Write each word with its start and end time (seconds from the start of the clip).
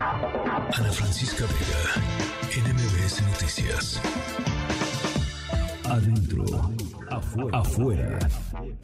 Ana 0.00 0.90
Francisca 0.92 1.44
Vega, 1.44 2.66
NMBS 2.66 3.20
Noticias. 3.20 4.00
Adentro, 5.84 6.44
afuera. 7.10 7.58
afuera. 7.58 8.18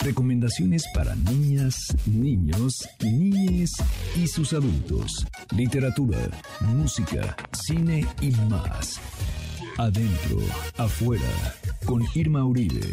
Recomendaciones 0.01 0.85
para 0.93 1.15
niñas, 1.17 1.97
niños, 2.05 2.87
niñes 3.01 3.73
y 4.15 4.27
sus 4.27 4.53
adultos. 4.53 5.27
Literatura, 5.57 6.19
música, 6.61 7.35
cine 7.65 8.07
y 8.21 8.33
más. 8.51 9.01
Adentro, 9.79 10.39
afuera. 10.77 11.55
Con 11.87 12.05
Irma 12.15 12.45
Uribe. 12.45 12.93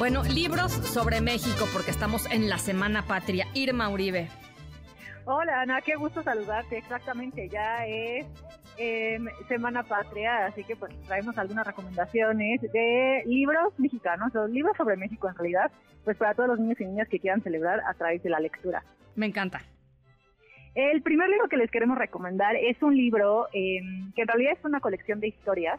Bueno, 0.00 0.22
libros 0.22 0.72
sobre 0.72 1.20
México, 1.20 1.66
porque 1.74 1.90
estamos 1.90 2.24
en 2.32 2.48
la 2.48 2.56
Semana 2.56 3.02
Patria. 3.02 3.44
Irma 3.52 3.90
Uribe. 3.90 4.28
Hola 5.26 5.60
Ana, 5.60 5.82
qué 5.82 5.94
gusto 5.94 6.22
saludarte. 6.22 6.78
Exactamente, 6.78 7.50
ya 7.50 7.84
es 7.84 8.24
em, 8.78 9.26
Semana 9.46 9.82
Patria, 9.82 10.46
así 10.46 10.64
que 10.64 10.74
pues 10.74 10.98
traemos 11.02 11.36
algunas 11.36 11.66
recomendaciones 11.66 12.62
de 12.62 13.24
libros 13.26 13.78
mexicanos, 13.78 14.32
los 14.32 14.48
libros 14.48 14.74
sobre 14.78 14.96
México 14.96 15.28
en 15.28 15.34
realidad, 15.34 15.70
pues 16.02 16.16
para 16.16 16.32
todos 16.32 16.48
los 16.48 16.58
niños 16.58 16.80
y 16.80 16.86
niñas 16.86 17.08
que 17.10 17.20
quieran 17.20 17.42
celebrar 17.42 17.82
a 17.86 17.92
través 17.92 18.22
de 18.22 18.30
la 18.30 18.40
lectura. 18.40 18.82
Me 19.16 19.26
encanta. 19.26 19.60
El 20.74 21.02
primer 21.02 21.28
libro 21.28 21.46
que 21.50 21.58
les 21.58 21.70
queremos 21.70 21.98
recomendar 21.98 22.56
es 22.56 22.82
un 22.82 22.96
libro 22.96 23.48
em, 23.52 24.14
que 24.14 24.22
en 24.22 24.28
realidad 24.28 24.54
es 24.58 24.64
una 24.64 24.80
colección 24.80 25.20
de 25.20 25.28
historias 25.28 25.78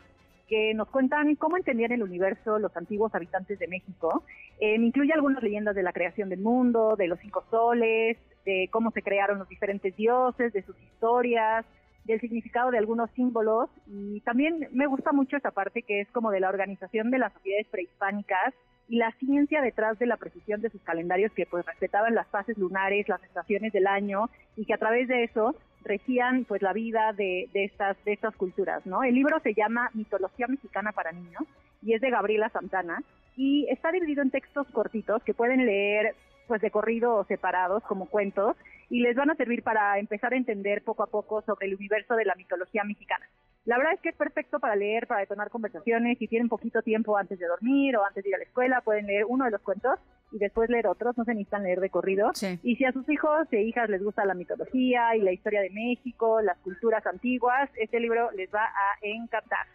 que 0.51 0.73
nos 0.73 0.89
cuentan 0.89 1.33
cómo 1.35 1.55
entendían 1.55 1.93
el 1.93 2.03
universo 2.03 2.59
los 2.59 2.75
antiguos 2.75 3.15
habitantes 3.15 3.57
de 3.57 3.69
México. 3.69 4.25
Eh, 4.59 4.75
incluye 4.75 5.13
algunas 5.13 5.41
leyendas 5.41 5.75
de 5.75 5.81
la 5.81 5.93
creación 5.93 6.27
del 6.27 6.41
mundo, 6.41 6.97
de 6.97 7.07
los 7.07 7.17
cinco 7.19 7.45
soles, 7.49 8.17
de 8.43 8.67
cómo 8.69 8.91
se 8.91 9.01
crearon 9.01 9.39
los 9.39 9.47
diferentes 9.47 9.95
dioses, 9.95 10.51
de 10.51 10.61
sus 10.63 10.75
historias, 10.81 11.65
del 12.03 12.19
significado 12.19 12.69
de 12.69 12.79
algunos 12.79 13.09
símbolos. 13.11 13.69
Y 13.87 14.19
también 14.21 14.67
me 14.73 14.87
gusta 14.87 15.13
mucho 15.13 15.37
esa 15.37 15.51
parte 15.51 15.83
que 15.83 16.01
es 16.01 16.11
como 16.11 16.31
de 16.31 16.41
la 16.41 16.49
organización 16.49 17.11
de 17.11 17.19
las 17.19 17.31
sociedades 17.31 17.67
prehispánicas 17.67 18.53
y 18.89 18.97
la 18.97 19.13
ciencia 19.19 19.61
detrás 19.61 19.99
de 19.99 20.05
la 20.05 20.17
precisión 20.17 20.59
de 20.59 20.69
sus 20.69 20.81
calendarios 20.81 21.31
que 21.31 21.45
pues 21.45 21.65
respetaban 21.65 22.13
las 22.13 22.27
fases 22.27 22.57
lunares, 22.57 23.07
las 23.07 23.23
estaciones 23.23 23.71
del 23.71 23.87
año 23.87 24.29
y 24.57 24.65
que 24.65 24.73
a 24.73 24.79
través 24.79 25.07
de 25.07 25.23
eso 25.23 25.55
regían 25.83 26.45
pues 26.45 26.61
la 26.61 26.73
vida 26.73 27.13
de, 27.13 27.49
de, 27.53 27.65
estas 27.65 28.03
de 28.05 28.13
estas 28.13 28.35
culturas, 28.35 28.85
¿no? 28.85 29.03
El 29.03 29.15
libro 29.15 29.39
se 29.39 29.53
llama 29.53 29.89
Mitología 29.93 30.47
mexicana 30.47 30.91
para 30.91 31.11
niños 31.11 31.43
y 31.81 31.93
es 31.93 32.01
de 32.01 32.09
Gabriela 32.09 32.49
Santana 32.49 33.03
y 33.35 33.67
está 33.69 33.91
dividido 33.91 34.21
en 34.21 34.31
textos 34.31 34.67
cortitos 34.71 35.23
que 35.23 35.33
pueden 35.33 35.65
leer 35.65 36.15
pues 36.47 36.61
de 36.61 36.71
corrido 36.71 37.15
o 37.15 37.23
separados 37.25 37.83
como 37.83 38.07
cuentos 38.07 38.57
y 38.89 38.99
les 38.99 39.15
van 39.15 39.29
a 39.29 39.35
servir 39.35 39.63
para 39.63 39.97
empezar 39.99 40.33
a 40.33 40.37
entender 40.37 40.83
poco 40.83 41.03
a 41.03 41.07
poco 41.07 41.41
sobre 41.43 41.67
el 41.67 41.75
universo 41.75 42.15
de 42.15 42.25
la 42.25 42.35
mitología 42.35 42.83
mexicana. 42.83 43.25
La 43.65 43.77
verdad 43.77 43.93
es 43.93 43.99
que 44.01 44.09
es 44.09 44.15
perfecto 44.15 44.59
para 44.59 44.75
leer, 44.75 45.05
para 45.05 45.19
detonar 45.19 45.51
conversaciones. 45.51 46.17
Si 46.17 46.27
tienen 46.27 46.49
poquito 46.49 46.81
tiempo 46.81 47.15
antes 47.15 47.37
de 47.37 47.45
dormir 47.45 47.95
o 47.95 48.03
antes 48.03 48.23
de 48.23 48.29
ir 48.29 48.35
a 48.35 48.39
la 48.39 48.43
escuela, 48.43 48.81
pueden 48.81 49.05
leer 49.05 49.25
uno 49.27 49.45
de 49.45 49.51
los 49.51 49.61
cuentos 49.61 49.99
y 50.31 50.39
después 50.39 50.69
leer 50.69 50.87
otros. 50.87 51.15
No 51.15 51.25
se 51.25 51.35
necesitan 51.35 51.63
leer 51.63 51.79
de 51.79 51.91
corrido. 51.91 52.31
Y 52.63 52.75
si 52.75 52.85
a 52.85 52.91
sus 52.91 53.07
hijos 53.07 53.47
e 53.51 53.61
hijas 53.61 53.87
les 53.87 54.03
gusta 54.03 54.25
la 54.25 54.33
mitología 54.33 55.15
y 55.15 55.21
la 55.21 55.31
historia 55.31 55.61
de 55.61 55.69
México, 55.69 56.41
las 56.41 56.57
culturas 56.59 57.05
antiguas, 57.05 57.69
este 57.75 57.99
libro 57.99 58.31
les 58.31 58.51
va 58.51 58.65
a 58.65 58.97
encantar. 59.03 59.67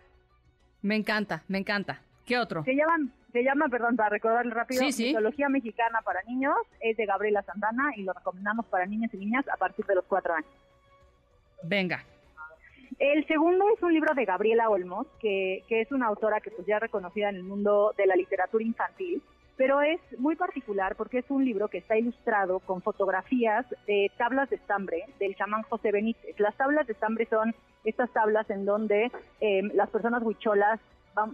Me 0.82 0.96
encanta, 0.96 1.44
me 1.46 1.58
encanta. 1.58 2.00
¿Qué 2.24 2.38
otro? 2.38 2.64
Se 2.64 2.74
llama, 2.74 2.98
se 3.32 3.44
llama 3.44 3.68
perdón, 3.68 3.94
para 3.94 4.08
recordarle 4.08 4.52
rápido, 4.52 4.82
Mitología 4.84 5.48
Mexicana 5.48 6.00
para 6.04 6.22
Niños. 6.24 6.56
Es 6.80 6.96
de 6.96 7.06
Gabriela 7.06 7.42
Santana 7.42 7.92
y 7.96 8.02
lo 8.02 8.12
recomendamos 8.12 8.66
para 8.66 8.84
niños 8.84 9.14
y 9.14 9.18
niñas 9.18 9.46
a 9.48 9.56
partir 9.56 9.86
de 9.86 9.94
los 9.94 10.04
cuatro 10.06 10.34
años. 10.34 10.50
Venga. 11.62 12.04
El 12.98 13.26
segundo 13.26 13.66
es 13.74 13.82
un 13.82 13.92
libro 13.92 14.14
de 14.14 14.24
Gabriela 14.24 14.70
Olmos, 14.70 15.06
que, 15.20 15.62
que 15.68 15.82
es 15.82 15.92
una 15.92 16.06
autora 16.06 16.40
que 16.40 16.50
pues 16.50 16.66
ya 16.66 16.78
reconocida 16.78 17.28
en 17.28 17.36
el 17.36 17.42
mundo 17.42 17.92
de 17.96 18.06
la 18.06 18.16
literatura 18.16 18.64
infantil, 18.64 19.22
pero 19.56 19.80
es 19.80 20.00
muy 20.18 20.36
particular 20.36 20.96
porque 20.96 21.18
es 21.18 21.24
un 21.30 21.44
libro 21.44 21.68
que 21.68 21.78
está 21.78 21.96
ilustrado 21.96 22.60
con 22.60 22.82
fotografías 22.82 23.66
de 23.86 24.10
tablas 24.16 24.50
de 24.50 24.56
estambre 24.56 25.04
del 25.18 25.34
chamán 25.34 25.62
José 25.62 25.92
Benítez. 25.92 26.38
Las 26.38 26.56
tablas 26.56 26.86
de 26.86 26.92
estambre 26.92 27.26
son 27.26 27.54
estas 27.84 28.10
tablas 28.12 28.48
en 28.50 28.64
donde 28.64 29.10
eh, 29.40 29.62
las 29.74 29.88
personas 29.90 30.22
huicholas, 30.22 30.80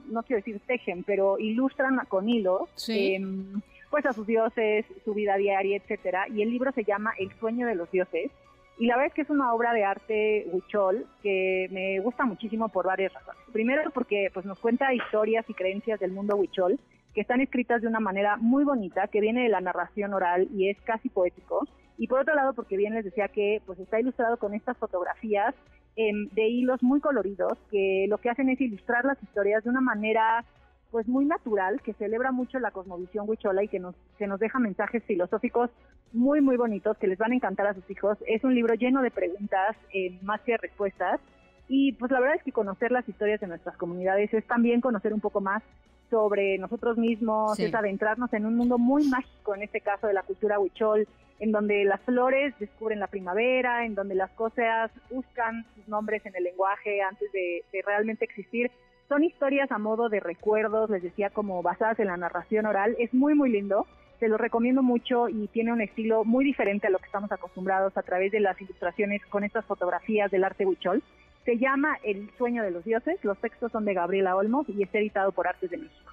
no 0.06 0.22
quiero 0.22 0.38
decir 0.38 0.60
tejen, 0.66 1.02
pero 1.02 1.38
ilustran 1.38 1.98
con 2.08 2.28
hilos 2.28 2.68
em, 2.88 3.60
pues 3.90 4.06
a 4.06 4.12
sus 4.12 4.26
dioses, 4.26 4.86
su 5.04 5.14
vida 5.14 5.36
diaria, 5.36 5.76
etcétera. 5.76 6.28
Y 6.28 6.42
el 6.42 6.50
libro 6.50 6.70
se 6.72 6.84
llama 6.84 7.12
El 7.18 7.32
sueño 7.38 7.66
de 7.66 7.74
los 7.74 7.90
dioses 7.90 8.30
y 8.78 8.86
la 8.86 8.96
verdad 8.96 9.08
es 9.08 9.14
que 9.14 9.22
es 9.22 9.30
una 9.30 9.52
obra 9.54 9.72
de 9.72 9.84
arte 9.84 10.46
huichol 10.50 11.06
que 11.22 11.68
me 11.70 12.00
gusta 12.00 12.24
muchísimo 12.24 12.68
por 12.68 12.86
varias 12.86 13.12
razones. 13.12 13.42
Primero 13.52 13.90
porque 13.92 14.30
pues 14.32 14.46
nos 14.46 14.58
cuenta 14.58 14.92
historias 14.94 15.48
y 15.48 15.54
creencias 15.54 16.00
del 16.00 16.12
mundo 16.12 16.36
huichol 16.36 16.80
que 17.14 17.20
están 17.20 17.40
escritas 17.40 17.82
de 17.82 17.88
una 17.88 18.00
manera 18.00 18.36
muy 18.36 18.64
bonita, 18.64 19.08
que 19.08 19.20
viene 19.20 19.42
de 19.42 19.48
la 19.50 19.60
narración 19.60 20.14
oral 20.14 20.48
y 20.54 20.70
es 20.70 20.80
casi 20.80 21.10
poético. 21.10 21.66
Y 21.98 22.06
por 22.06 22.20
otro 22.20 22.34
lado, 22.34 22.54
porque 22.54 22.76
bien 22.76 22.94
les 22.94 23.04
decía 23.04 23.28
que 23.28 23.60
pues 23.66 23.78
está 23.78 24.00
ilustrado 24.00 24.38
con 24.38 24.54
estas 24.54 24.76
fotografías 24.78 25.54
em, 25.94 26.28
de 26.30 26.48
hilos 26.48 26.82
muy 26.82 27.00
coloridos 27.00 27.58
que 27.70 28.06
lo 28.08 28.18
que 28.18 28.30
hacen 28.30 28.48
es 28.48 28.60
ilustrar 28.60 29.04
las 29.04 29.22
historias 29.22 29.62
de 29.62 29.70
una 29.70 29.82
manera 29.82 30.44
pues 30.92 31.08
muy 31.08 31.24
natural, 31.24 31.80
que 31.80 31.94
celebra 31.94 32.32
mucho 32.32 32.60
la 32.60 32.70
cosmovisión 32.70 33.24
huichola 33.26 33.64
y 33.64 33.68
que 33.68 33.80
nos, 33.80 33.96
que 34.18 34.26
nos 34.26 34.38
deja 34.38 34.58
mensajes 34.58 35.02
filosóficos 35.04 35.70
muy, 36.12 36.42
muy 36.42 36.58
bonitos 36.58 36.98
que 36.98 37.06
les 37.06 37.16
van 37.16 37.32
a 37.32 37.34
encantar 37.34 37.66
a 37.66 37.74
sus 37.74 37.90
hijos. 37.90 38.18
Es 38.26 38.44
un 38.44 38.54
libro 38.54 38.74
lleno 38.74 39.00
de 39.00 39.10
preguntas 39.10 39.74
eh, 39.94 40.18
más 40.22 40.42
que 40.42 40.58
respuestas. 40.58 41.18
Y 41.66 41.92
pues 41.94 42.12
la 42.12 42.20
verdad 42.20 42.36
es 42.36 42.42
que 42.42 42.52
conocer 42.52 42.92
las 42.92 43.08
historias 43.08 43.40
de 43.40 43.46
nuestras 43.46 43.74
comunidades 43.78 44.34
es 44.34 44.46
también 44.46 44.82
conocer 44.82 45.14
un 45.14 45.20
poco 45.20 45.40
más 45.40 45.62
sobre 46.10 46.58
nosotros 46.58 46.98
mismos, 46.98 47.58
es 47.58 47.74
adentrarnos 47.74 48.30
en 48.34 48.44
un 48.44 48.54
mundo 48.54 48.76
muy 48.76 49.08
mágico, 49.08 49.54
en 49.54 49.62
este 49.62 49.80
caso 49.80 50.06
de 50.06 50.12
la 50.12 50.22
cultura 50.22 50.60
huichol, 50.60 51.08
en 51.38 51.52
donde 51.52 51.84
las 51.84 52.02
flores 52.02 52.54
descubren 52.58 53.00
la 53.00 53.06
primavera, 53.06 53.86
en 53.86 53.94
donde 53.94 54.14
las 54.14 54.30
cosas 54.32 54.90
buscan 55.10 55.64
sus 55.74 55.88
nombres 55.88 56.26
en 56.26 56.36
el 56.36 56.44
lenguaje 56.44 57.00
antes 57.00 57.32
de 57.32 57.64
realmente 57.86 58.26
existir 58.26 58.70
son 59.08 59.24
historias 59.24 59.70
a 59.70 59.78
modo 59.78 60.08
de 60.08 60.20
recuerdos, 60.20 60.90
les 60.90 61.02
decía, 61.02 61.30
como 61.30 61.62
basadas 61.62 61.98
en 62.00 62.06
la 62.06 62.16
narración 62.16 62.66
oral. 62.66 62.96
Es 62.98 63.12
muy, 63.12 63.34
muy 63.34 63.50
lindo. 63.50 63.86
Se 64.20 64.28
lo 64.28 64.38
recomiendo 64.38 64.82
mucho 64.82 65.28
y 65.28 65.48
tiene 65.48 65.72
un 65.72 65.80
estilo 65.80 66.24
muy 66.24 66.44
diferente 66.44 66.86
a 66.86 66.90
lo 66.90 66.98
que 66.98 67.06
estamos 67.06 67.30
acostumbrados 67.32 67.96
a 67.96 68.02
través 68.02 68.32
de 68.32 68.40
las 68.40 68.60
ilustraciones 68.60 69.20
con 69.26 69.44
estas 69.44 69.64
fotografías 69.64 70.30
del 70.30 70.44
arte 70.44 70.64
huichol. 70.64 71.02
Se 71.44 71.58
llama 71.58 71.98
El 72.04 72.30
sueño 72.38 72.62
de 72.62 72.70
los 72.70 72.84
dioses. 72.84 73.18
Los 73.24 73.36
textos 73.38 73.72
son 73.72 73.84
de 73.84 73.94
Gabriela 73.94 74.36
Olmos 74.36 74.68
y 74.68 74.82
está 74.82 74.98
editado 74.98 75.32
por 75.32 75.48
Artes 75.48 75.70
de 75.70 75.78
México. 75.78 76.12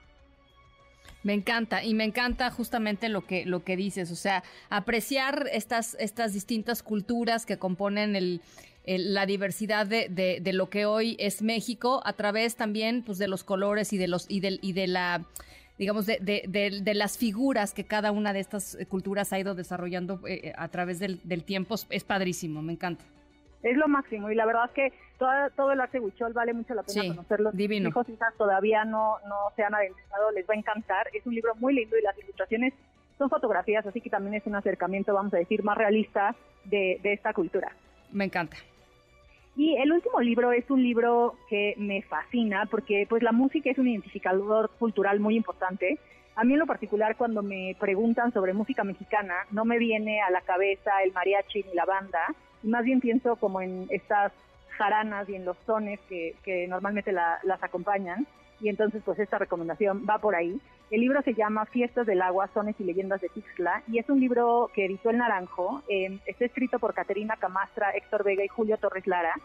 Me 1.21 1.33
encanta 1.33 1.83
y 1.83 1.94
me 1.94 2.06
encanta 2.06 2.50
justamente 2.50 3.09
lo 3.09 3.25
que 3.25 3.45
lo 3.45 3.63
que 3.66 3.75
dices, 3.75 4.09
o 4.09 4.16
sea, 4.16 4.41
apreciar 4.69 5.47
estas 5.51 5.97
estas 6.00 6.33
distintas 6.33 6.81
culturas 6.81 7.45
que 7.45 7.57
componen 7.57 8.16
el, 8.16 8.41
la 8.97 9.25
diversidad 9.25 9.85
de, 9.85 10.09
de, 10.09 10.53
lo 10.53 10.69
que 10.69 10.85
hoy 10.85 11.16
es 11.19 11.41
México 11.41 12.01
a 12.05 12.13
través 12.13 12.55
también 12.55 13.03
pues 13.03 13.17
de 13.17 13.27
los 13.27 13.44
colores 13.44 13.94
y 13.94 13.97
de 13.97 14.07
los 14.07 14.25
y 14.29 14.39
de, 14.39 14.57
y 14.61 14.73
de 14.73 14.88
la 14.88 15.25
digamos 15.77 16.05
de, 16.05 16.17
de, 16.19 16.94
las 16.94 17.17
figuras 17.17 17.73
que 17.73 17.83
cada 17.83 18.11
una 18.11 18.33
de 18.33 18.39
estas 18.39 18.77
culturas 18.89 19.31
ha 19.31 19.39
ido 19.39 19.53
desarrollando 19.53 20.19
eh, 20.27 20.53
a 20.57 20.67
través 20.69 21.00
del, 21.00 21.44
tiempo 21.44 21.75
es 21.89 22.03
padrísimo 22.03 22.62
me 22.62 22.74
encanta 22.74 23.06
es 23.62 23.77
lo 23.77 23.88
máximo 23.88 24.31
y 24.31 24.36
la 24.36 24.45
verdad 24.45 24.65
es 24.65 24.71
que 24.71 24.94
todo 25.19 25.71
el 25.71 25.81
arte 25.81 26.00
huichol 26.00 26.33
vale 26.33 26.53
mucho 26.53 26.74
la 26.74 26.83
pena 26.83 27.09
conocerlo. 27.09 27.51
Divino. 27.51 27.89
hijos 27.89 28.07
hijas 28.07 28.33
todavía 28.38 28.86
no, 28.86 29.18
no 29.27 29.36
se 29.56 29.63
han 29.63 29.75
adentrado, 29.75 30.31
les 30.31 30.50
va 30.50 30.53
a 30.53 30.57
encantar. 30.57 31.07
Es 31.13 31.25
un 31.25 31.36
libro 31.36 31.53
muy 31.56 31.74
lindo 31.74 31.97
y 31.97 32.01
las 32.01 32.18
ilustraciones 32.18 32.74
son 33.18 33.30
fotografías, 33.30 33.86
así 33.86 34.00
que 34.00 34.09
también 34.09 34.36
es 34.36 34.45
un 34.45 34.56
acercamiento, 34.56 35.13
vamos 35.13 35.33
a 35.33 35.38
decir, 35.38 35.62
más 35.62 35.77
realista 35.77 36.36
de, 36.63 37.00
de 37.03 37.12
esta 37.12 37.33
cultura. 37.33 37.69
Me 38.12 38.24
encanta. 38.24 38.56
Y 39.59 39.75
el 39.75 39.91
último 39.91 40.21
libro 40.21 40.53
es 40.53 40.71
un 40.71 40.81
libro 40.81 41.35
que 41.50 41.73
me 41.77 42.01
fascina 42.03 42.65
porque 42.71 43.06
pues 43.09 43.21
la 43.21 43.33
música 43.33 43.69
es 43.69 43.77
un 43.77 43.89
identificador 43.89 44.69
cultural 44.79 45.19
muy 45.19 45.35
importante. 45.35 46.00
A 46.38 46.45
mí 46.45 46.53
en 46.53 46.59
lo 46.59 46.65
particular 46.65 47.17
cuando 47.17 47.44
me 47.44 47.75
preguntan 47.77 48.31
sobre 48.31 48.53
música 48.53 48.85
mexicana 48.85 49.33
no 49.51 49.65
me 49.65 49.77
viene 49.77 50.21
a 50.21 50.31
la 50.31 50.39
cabeza 50.39 50.91
el 51.03 51.11
mariachi 51.11 51.63
ni 51.63 51.73
la 51.73 51.83
banda, 51.83 52.21
más 52.63 52.85
bien 52.85 53.01
pienso 53.01 53.35
como 53.35 53.59
en 53.59 53.88
estas 53.89 54.31
jaranas 54.77 55.27
y 55.27 55.35
en 55.35 55.44
los 55.44 55.57
tones 55.65 56.00
que, 56.07 56.35
que 56.41 56.65
normalmente 56.69 57.12
las 57.12 57.62
acompañan. 57.62 58.25
Y 58.59 58.69
entonces 58.69 59.01
pues 59.06 59.19
esta 59.19 59.38
recomendación 59.38 60.06
va 60.09 60.17
por 60.19 60.35
ahí. 60.35 60.59
El 60.91 61.01
libro 61.01 61.21
se 61.21 61.33
llama 61.33 61.65
Fiestas 61.65 62.07
del 62.07 62.21
Agua, 62.21 62.50
Sones 62.53 62.75
y 62.79 62.83
Leyendas 62.83 63.21
de 63.21 63.29
Tixla 63.29 63.83
y 63.88 64.00
es 64.00 64.09
un 64.09 64.19
libro 64.19 64.71
que 64.73 64.85
editó 64.85 65.09
El 65.09 65.17
Naranjo, 65.17 65.83
eh, 65.88 66.19
está 66.25 66.45
escrito 66.45 66.79
por 66.79 66.94
Caterina 66.94 67.38
Camastra, 67.38 67.91
Héctor 67.91 68.23
Vega 68.23 68.44
y 68.44 68.47
Julio 68.47 68.77
Torres 68.77 69.07
Lara 69.07 69.35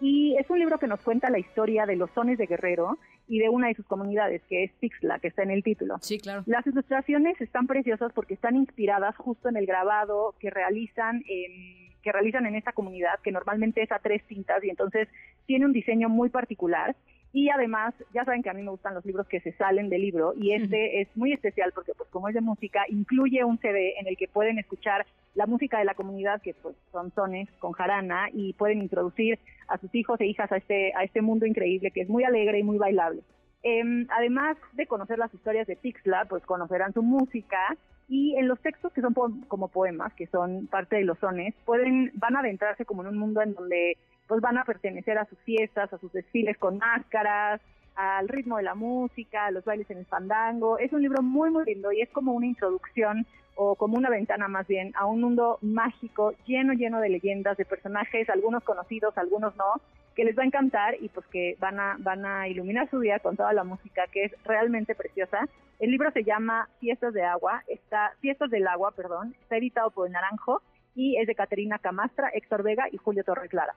y 0.00 0.36
es 0.38 0.48
un 0.48 0.58
libro 0.58 0.78
que 0.78 0.86
nos 0.86 1.00
cuenta 1.00 1.30
la 1.30 1.38
historia 1.38 1.86
de 1.86 1.96
los 1.96 2.10
sones 2.12 2.38
de 2.38 2.46
Guerrero 2.46 2.98
y 3.26 3.40
de 3.40 3.48
una 3.48 3.68
de 3.68 3.74
sus 3.74 3.86
comunidades, 3.86 4.42
que 4.48 4.64
es 4.64 4.72
Tixla, 4.80 5.18
que 5.18 5.28
está 5.28 5.42
en 5.42 5.50
el 5.50 5.62
título. 5.62 5.96
Sí, 6.00 6.18
claro. 6.18 6.42
Las 6.46 6.66
ilustraciones 6.66 7.40
están 7.40 7.66
preciosas 7.66 8.12
porque 8.12 8.34
están 8.34 8.56
inspiradas 8.56 9.16
justo 9.16 9.48
en 9.48 9.56
el 9.56 9.66
grabado 9.66 10.34
que 10.38 10.50
realizan 10.50 11.22
en 11.28 11.88
que 12.02 12.12
realizan 12.12 12.46
en 12.46 12.54
esta 12.54 12.72
comunidad, 12.72 13.18
que 13.24 13.32
normalmente 13.32 13.82
es 13.82 13.90
a 13.90 13.98
tres 13.98 14.22
tintas 14.24 14.62
y 14.62 14.70
entonces 14.70 15.08
tiene 15.46 15.66
un 15.66 15.72
diseño 15.72 16.08
muy 16.08 16.28
particular. 16.28 16.94
Y 17.32 17.50
además, 17.50 17.94
ya 18.14 18.24
saben 18.24 18.42
que 18.42 18.48
a 18.48 18.54
mí 18.54 18.62
me 18.62 18.70
gustan 18.70 18.94
los 18.94 19.04
libros 19.04 19.28
que 19.28 19.40
se 19.40 19.52
salen 19.52 19.90
del 19.90 20.00
libro 20.00 20.32
y 20.34 20.52
este 20.52 21.02
es 21.02 21.08
muy 21.14 21.32
especial 21.32 21.72
porque 21.74 21.92
pues 21.94 22.08
como 22.08 22.28
es 22.28 22.34
de 22.34 22.40
música, 22.40 22.84
incluye 22.88 23.44
un 23.44 23.58
CD 23.58 23.94
en 24.00 24.06
el 24.06 24.16
que 24.16 24.28
pueden 24.28 24.58
escuchar 24.58 25.06
la 25.34 25.46
música 25.46 25.78
de 25.78 25.84
la 25.84 25.94
comunidad, 25.94 26.40
que 26.40 26.54
pues 26.54 26.74
son 26.90 27.12
sones 27.12 27.48
con 27.58 27.72
jarana 27.72 28.28
y 28.32 28.54
pueden 28.54 28.80
introducir 28.80 29.38
a 29.68 29.76
sus 29.76 29.94
hijos 29.94 30.18
e 30.20 30.26
hijas 30.26 30.50
a 30.50 30.56
este, 30.56 30.92
a 30.96 31.04
este 31.04 31.20
mundo 31.20 31.44
increíble 31.44 31.90
que 31.90 32.00
es 32.00 32.08
muy 32.08 32.24
alegre 32.24 32.60
y 32.60 32.62
muy 32.62 32.78
bailable. 32.78 33.22
Em, 33.62 34.06
además 34.10 34.56
de 34.72 34.86
conocer 34.86 35.18
las 35.18 35.32
historias 35.34 35.66
de 35.66 35.76
Tixla, 35.76 36.26
pues 36.26 36.44
conocerán 36.44 36.92
su 36.92 37.02
música 37.02 37.76
y 38.08 38.36
en 38.36 38.48
los 38.48 38.60
textos 38.60 38.92
que 38.92 39.00
son 39.00 39.14
como 39.48 39.68
poemas, 39.68 40.14
que 40.14 40.26
son 40.28 40.66
parte 40.68 40.96
de 40.96 41.04
los 41.04 41.18
sones, 41.18 41.54
pueden, 41.64 42.10
van 42.14 42.36
a 42.36 42.40
adentrarse 42.40 42.84
como 42.84 43.02
en 43.02 43.08
un 43.08 43.18
mundo 43.18 43.42
en 43.42 43.54
donde 43.54 43.98
pues 44.26 44.40
van 44.40 44.58
a 44.58 44.64
pertenecer 44.64 45.18
a 45.18 45.24
sus 45.24 45.38
fiestas, 45.40 45.92
a 45.92 45.98
sus 45.98 46.12
desfiles 46.12 46.56
con 46.58 46.78
máscaras, 46.78 47.60
al 47.96 48.28
ritmo 48.28 48.58
de 48.58 48.62
la 48.62 48.74
música, 48.74 49.46
a 49.46 49.50
los 49.50 49.64
bailes 49.64 49.90
en 49.90 49.98
el 49.98 50.06
fandango. 50.06 50.78
Es 50.78 50.92
un 50.92 51.02
libro 51.02 51.22
muy, 51.22 51.50
muy 51.50 51.64
lindo 51.64 51.90
y 51.90 52.00
es 52.00 52.10
como 52.10 52.32
una 52.32 52.46
introducción 52.46 53.26
o 53.56 53.74
como 53.74 53.96
una 53.96 54.08
ventana 54.08 54.46
más 54.46 54.68
bien 54.68 54.92
a 54.94 55.06
un 55.06 55.20
mundo 55.20 55.58
mágico 55.62 56.32
lleno, 56.46 56.74
lleno 56.74 57.00
de 57.00 57.08
leyendas, 57.08 57.56
de 57.56 57.64
personajes, 57.64 58.30
algunos 58.30 58.62
conocidos, 58.62 59.18
algunos 59.18 59.56
no, 59.56 59.80
que 60.18 60.24
les 60.24 60.36
va 60.36 60.42
a 60.42 60.46
encantar 60.46 60.96
y 61.00 61.10
pues 61.10 61.24
que 61.28 61.56
van 61.60 61.78
a, 61.78 61.94
van 62.00 62.26
a 62.26 62.48
iluminar 62.48 62.90
su 62.90 62.98
día 62.98 63.20
con 63.20 63.36
toda 63.36 63.52
la 63.52 63.62
música 63.62 64.08
que 64.12 64.24
es 64.24 64.32
realmente 64.42 64.96
preciosa. 64.96 65.46
El 65.78 65.92
libro 65.92 66.10
se 66.10 66.24
llama 66.24 66.68
Fiestas 66.80 67.14
de 67.14 67.22
Agua, 67.22 67.62
está, 67.68 68.10
Fiestas 68.18 68.50
del 68.50 68.66
Agua, 68.66 68.90
perdón, 68.96 69.36
está 69.40 69.58
editado 69.58 69.92
por 69.92 70.10
Naranjo 70.10 70.60
y 70.96 71.18
es 71.18 71.28
de 71.28 71.36
Caterina 71.36 71.78
Camastra, 71.78 72.30
Héctor 72.30 72.64
Vega 72.64 72.86
y 72.90 72.96
Julio 72.96 73.22
Torres 73.22 73.52
Lara 73.52 73.76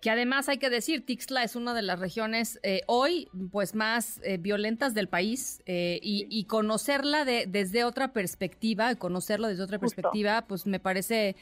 que 0.00 0.10
además 0.10 0.48
hay 0.48 0.58
que 0.58 0.70
decir, 0.70 1.04
Tixla 1.04 1.44
es 1.44 1.56
una 1.56 1.74
de 1.74 1.82
las 1.82 1.98
regiones 2.00 2.58
eh, 2.62 2.80
hoy 2.86 3.28
pues 3.52 3.74
más 3.74 4.20
eh, 4.24 4.38
violentas 4.38 4.94
del 4.94 5.08
país 5.08 5.62
eh, 5.66 6.00
y, 6.02 6.44
conocerla 6.44 7.24
de, 7.24 7.46
desde 7.46 7.84
otra 7.84 8.12
perspectiva, 8.12 8.94
conocerlo 8.94 9.48
desde 9.48 9.62
otra 9.62 9.78
perspectiva, 9.78 10.42
pues 10.42 10.66
me 10.66 10.80
parece 10.80 11.36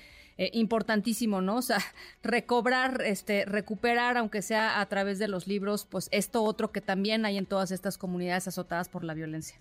importantísimo, 0.52 1.40
¿no? 1.40 1.56
O 1.56 1.62
sea, 1.62 1.78
recobrar, 2.22 3.02
este, 3.04 3.44
recuperar, 3.44 4.16
aunque 4.16 4.40
sea 4.42 4.80
a 4.80 4.86
través 4.86 5.18
de 5.18 5.26
los 5.26 5.48
libros, 5.48 5.84
pues 5.84 6.08
esto 6.12 6.44
otro 6.44 6.70
que 6.70 6.80
también 6.80 7.24
hay 7.26 7.38
en 7.38 7.46
todas 7.46 7.72
estas 7.72 7.98
comunidades 7.98 8.46
azotadas 8.46 8.88
por 8.88 9.02
la 9.02 9.14
violencia. 9.14 9.58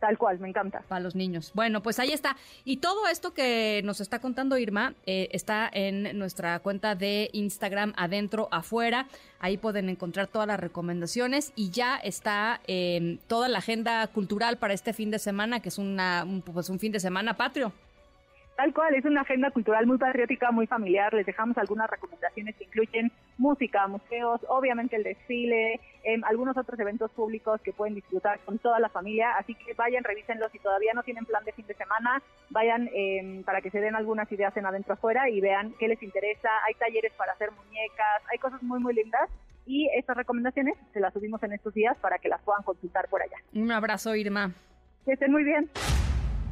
Tal 0.00 0.16
cual, 0.16 0.40
me 0.40 0.48
encanta. 0.48 0.82
Para 0.88 1.00
los 1.00 1.14
niños. 1.14 1.52
Bueno, 1.54 1.82
pues 1.82 1.98
ahí 1.98 2.12
está. 2.12 2.36
Y 2.64 2.78
todo 2.78 3.06
esto 3.06 3.34
que 3.34 3.82
nos 3.84 4.00
está 4.00 4.18
contando 4.18 4.56
Irma 4.56 4.94
eh, 5.04 5.28
está 5.32 5.68
en 5.70 6.18
nuestra 6.18 6.58
cuenta 6.60 6.94
de 6.94 7.28
Instagram, 7.34 7.92
adentro, 7.96 8.48
afuera. 8.50 9.06
Ahí 9.40 9.58
pueden 9.58 9.90
encontrar 9.90 10.26
todas 10.26 10.48
las 10.48 10.58
recomendaciones 10.58 11.52
y 11.54 11.68
ya 11.68 11.96
está 11.96 12.62
eh, 12.66 13.18
toda 13.26 13.48
la 13.48 13.58
agenda 13.58 14.06
cultural 14.06 14.56
para 14.56 14.72
este 14.72 14.94
fin 14.94 15.10
de 15.10 15.18
semana, 15.18 15.60
que 15.60 15.68
es 15.68 15.76
una, 15.76 16.26
pues 16.46 16.70
un 16.70 16.78
fin 16.78 16.92
de 16.92 17.00
semana 17.00 17.36
patrio. 17.36 17.70
Tal 18.60 18.74
cual, 18.74 18.94
es 18.94 19.06
una 19.06 19.22
agenda 19.22 19.50
cultural 19.50 19.86
muy 19.86 19.96
patriótica, 19.96 20.50
muy 20.50 20.66
familiar. 20.66 21.14
Les 21.14 21.24
dejamos 21.24 21.56
algunas 21.56 21.88
recomendaciones 21.88 22.54
que 22.56 22.64
incluyen 22.64 23.10
música, 23.38 23.86
museos, 23.86 24.38
obviamente 24.48 24.96
el 24.96 25.02
desfile, 25.02 25.80
em, 26.04 26.22
algunos 26.24 26.58
otros 26.58 26.78
eventos 26.78 27.10
públicos 27.12 27.58
que 27.62 27.72
pueden 27.72 27.94
disfrutar 27.94 28.38
con 28.40 28.58
toda 28.58 28.78
la 28.78 28.90
familia. 28.90 29.30
Así 29.38 29.54
que 29.54 29.72
vayan, 29.72 30.04
revísenlo. 30.04 30.50
Si 30.50 30.58
todavía 30.58 30.92
no 30.92 31.02
tienen 31.02 31.24
plan 31.24 31.42
de 31.46 31.52
fin 31.52 31.66
de 31.66 31.72
semana, 31.72 32.22
vayan 32.50 32.90
em, 32.92 33.42
para 33.44 33.62
que 33.62 33.70
se 33.70 33.80
den 33.80 33.96
algunas 33.96 34.30
ideas 34.30 34.54
en 34.54 34.66
adentro 34.66 34.92
afuera 34.92 35.30
y 35.30 35.40
vean 35.40 35.72
qué 35.78 35.88
les 35.88 36.02
interesa. 36.02 36.50
Hay 36.68 36.74
talleres 36.74 37.14
para 37.14 37.32
hacer 37.32 37.52
muñecas, 37.52 38.22
hay 38.30 38.36
cosas 38.36 38.62
muy, 38.62 38.78
muy 38.78 38.92
lindas. 38.92 39.30
Y 39.64 39.88
estas 39.96 40.18
recomendaciones 40.18 40.74
se 40.92 41.00
las 41.00 41.14
subimos 41.14 41.42
en 41.44 41.54
estos 41.54 41.72
días 41.72 41.96
para 41.96 42.18
que 42.18 42.28
las 42.28 42.42
puedan 42.42 42.62
consultar 42.62 43.08
por 43.08 43.22
allá. 43.22 43.38
Un 43.54 43.72
abrazo, 43.72 44.14
Irma. 44.14 44.52
Que 45.06 45.12
estén 45.12 45.32
muy 45.32 45.44
bien. 45.44 45.70